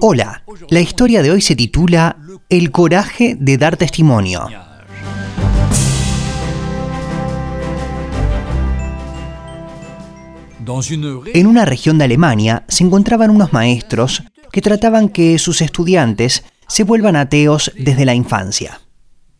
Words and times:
Hola, 0.00 0.44
la 0.70 0.80
historia 0.80 1.22
de 1.22 1.30
hoy 1.32 1.40
se 1.40 1.56
titula 1.56 2.16
El 2.48 2.70
coraje 2.70 3.36
de 3.38 3.58
dar 3.58 3.76
testimonio. 3.76 4.46
En 11.34 11.46
una 11.46 11.64
región 11.64 11.98
de 11.98 12.04
Alemania 12.04 12.64
se 12.68 12.84
encontraban 12.84 13.30
unos 13.30 13.52
maestros 13.52 14.22
que 14.52 14.62
trataban 14.62 15.08
que 15.08 15.38
sus 15.38 15.60
estudiantes 15.60 16.44
se 16.68 16.84
vuelvan 16.84 17.16
ateos 17.16 17.72
desde 17.76 18.04
la 18.04 18.14
infancia. 18.14 18.80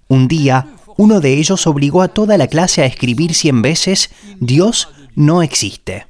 Un 0.08 0.28
día, 0.28 0.68
uno 0.96 1.20
de 1.20 1.34
ellos 1.34 1.66
obligó 1.66 2.02
a 2.02 2.08
toda 2.08 2.36
la 2.38 2.48
clase 2.48 2.82
a 2.82 2.86
escribir 2.86 3.34
cien 3.34 3.62
veces 3.62 4.10
Dios 4.40 4.88
no 5.14 5.42
existe. 5.42 6.06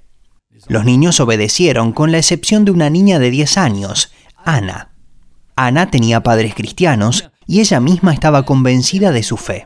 Los 0.68 0.84
niños 0.84 1.20
obedecieron, 1.20 1.92
con 1.92 2.10
la 2.10 2.18
excepción 2.18 2.64
de 2.64 2.72
una 2.72 2.90
niña 2.90 3.18
de 3.18 3.30
10 3.30 3.56
años, 3.56 4.10
Ana. 4.46 4.92
Ana 5.56 5.90
tenía 5.90 6.22
padres 6.22 6.54
cristianos 6.54 7.30
y 7.46 7.60
ella 7.60 7.80
misma 7.80 8.14
estaba 8.14 8.44
convencida 8.44 9.10
de 9.10 9.22
su 9.22 9.36
fe. 9.36 9.64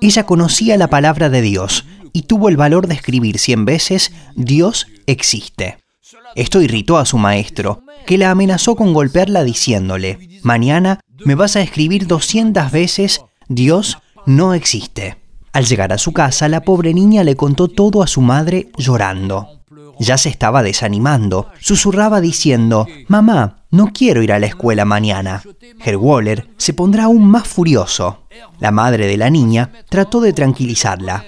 Ella 0.00 0.24
conocía 0.24 0.76
la 0.76 0.88
palabra 0.88 1.28
de 1.28 1.42
Dios 1.42 1.84
y 2.12 2.22
tuvo 2.22 2.48
el 2.48 2.56
valor 2.56 2.86
de 2.88 2.94
escribir 2.94 3.38
cien 3.38 3.64
veces 3.64 4.12
Dios 4.34 4.86
existe. 5.06 5.78
Esto 6.34 6.60
irritó 6.62 6.98
a 6.98 7.04
su 7.04 7.18
maestro, 7.18 7.82
que 8.06 8.18
la 8.18 8.30
amenazó 8.30 8.74
con 8.74 8.94
golpearla 8.94 9.44
diciéndole, 9.44 10.40
mañana 10.42 11.00
me 11.24 11.34
vas 11.34 11.56
a 11.56 11.60
escribir 11.60 12.06
200 12.06 12.72
veces 12.72 13.22
Dios 13.48 13.98
no 14.24 14.54
existe. 14.54 15.18
Al 15.52 15.66
llegar 15.66 15.92
a 15.92 15.98
su 15.98 16.12
casa, 16.12 16.48
la 16.48 16.62
pobre 16.62 16.94
niña 16.94 17.22
le 17.24 17.36
contó 17.36 17.68
todo 17.68 18.02
a 18.02 18.06
su 18.06 18.22
madre 18.22 18.70
llorando. 18.78 19.62
Ya 19.98 20.16
se 20.16 20.30
estaba 20.30 20.62
desanimando. 20.62 21.48
Susurraba 21.60 22.22
diciendo, 22.22 22.86
Mamá, 23.08 23.61
no 23.72 23.92
quiero 23.92 24.22
ir 24.22 24.32
a 24.32 24.38
la 24.38 24.46
escuela 24.46 24.84
mañana. 24.84 25.42
Herr 25.80 25.96
Waller 25.96 26.46
se 26.58 26.74
pondrá 26.74 27.04
aún 27.04 27.26
más 27.26 27.48
furioso. 27.48 28.24
La 28.60 28.70
madre 28.70 29.06
de 29.06 29.16
la 29.16 29.30
niña 29.30 29.72
trató 29.88 30.20
de 30.20 30.34
tranquilizarla. 30.34 31.24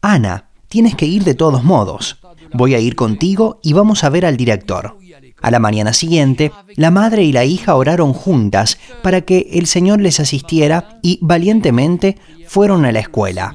Ana, 0.00 0.48
tienes 0.68 0.94
que 0.94 1.06
ir 1.06 1.24
de 1.24 1.34
todos 1.34 1.64
modos. 1.64 2.18
Voy 2.54 2.74
a 2.74 2.78
ir 2.78 2.94
contigo 2.94 3.58
y 3.64 3.72
vamos 3.72 4.04
a 4.04 4.10
ver 4.10 4.24
al 4.24 4.36
director. 4.36 4.96
A 5.42 5.50
la 5.50 5.58
mañana 5.58 5.92
siguiente, 5.92 6.52
la 6.76 6.92
madre 6.92 7.24
y 7.24 7.32
la 7.32 7.44
hija 7.44 7.74
oraron 7.74 8.12
juntas 8.12 8.78
para 9.02 9.22
que 9.22 9.48
el 9.52 9.66
Señor 9.66 10.00
les 10.00 10.20
asistiera 10.20 11.00
y 11.02 11.18
valientemente 11.20 12.16
fueron 12.46 12.84
a 12.84 12.92
la 12.92 13.00
escuela. 13.00 13.52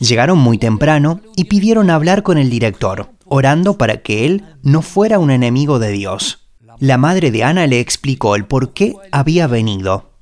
Llegaron 0.00 0.38
muy 0.38 0.58
temprano 0.58 1.20
y 1.36 1.44
pidieron 1.44 1.90
hablar 1.90 2.22
con 2.22 2.38
el 2.38 2.50
director, 2.50 3.10
orando 3.26 3.78
para 3.78 3.98
que 3.98 4.26
él 4.26 4.44
no 4.62 4.82
fuera 4.82 5.18
un 5.18 5.30
enemigo 5.30 5.78
de 5.78 5.90
Dios. 5.90 6.48
La 6.80 6.98
madre 6.98 7.30
de 7.30 7.44
Ana 7.44 7.66
le 7.66 7.80
explicó 7.80 8.34
el 8.34 8.46
por 8.46 8.72
qué 8.72 8.94
había 9.12 9.46
venido. 9.46 10.12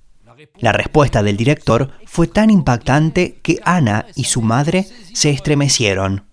La 0.59 0.73
respuesta 0.73 1.23
del 1.23 1.37
director 1.37 1.91
fue 2.07 2.27
tan 2.27 2.51
impactante 2.51 3.39
que 3.43 3.61
Ana 3.65 4.07
y 4.15 4.25
su 4.25 4.43
madre 4.43 4.87
se 5.13 5.31
estremecieron. 5.31 6.25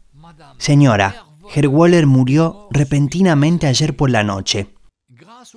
Señora, 0.57 1.25
Herr 1.53 1.69
murió 2.05 2.67
repentinamente 2.71 3.67
ayer 3.67 3.95
por 3.95 4.09
la 4.09 4.23
noche. 4.23 4.73